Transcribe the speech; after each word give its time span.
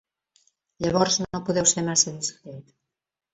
Llavors 0.85 1.17
no 1.23 1.41
podeu 1.51 1.67
ser 1.73 1.85
massa 1.91 2.15
discret. 2.17 2.75